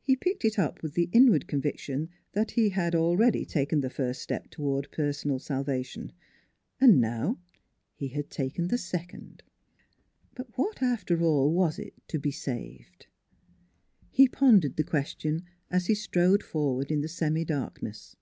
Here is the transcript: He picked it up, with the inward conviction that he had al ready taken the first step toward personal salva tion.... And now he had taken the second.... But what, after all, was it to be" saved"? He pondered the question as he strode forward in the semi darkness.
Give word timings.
He 0.00 0.16
picked 0.16 0.46
it 0.46 0.58
up, 0.58 0.82
with 0.82 0.94
the 0.94 1.10
inward 1.12 1.46
conviction 1.46 2.08
that 2.32 2.52
he 2.52 2.70
had 2.70 2.94
al 2.94 3.18
ready 3.18 3.44
taken 3.44 3.82
the 3.82 3.90
first 3.90 4.22
step 4.22 4.48
toward 4.48 4.90
personal 4.90 5.38
salva 5.38 5.82
tion.... 5.82 6.10
And 6.80 7.02
now 7.02 7.38
he 7.94 8.08
had 8.08 8.30
taken 8.30 8.68
the 8.68 8.78
second.... 8.78 9.42
But 10.34 10.56
what, 10.56 10.80
after 10.80 11.20
all, 11.22 11.52
was 11.52 11.78
it 11.78 11.92
to 12.08 12.18
be" 12.18 12.30
saved"? 12.46 13.08
He 14.10 14.26
pondered 14.26 14.76
the 14.76 14.84
question 14.84 15.44
as 15.70 15.84
he 15.84 15.94
strode 15.94 16.42
forward 16.42 16.90
in 16.90 17.02
the 17.02 17.06
semi 17.08 17.44
darkness. 17.44 18.16